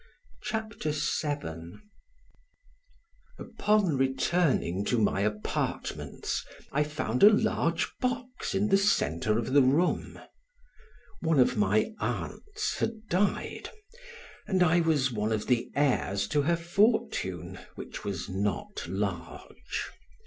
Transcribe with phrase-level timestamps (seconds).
[0.41, 1.73] CHAPTER VII
[3.37, 9.61] UPON returning to my apartments I found a large box in the center of the
[9.61, 10.19] room.
[11.19, 13.69] One of my aunts had died
[14.47, 19.85] and I was one of the heirs to her fortune, which was not large.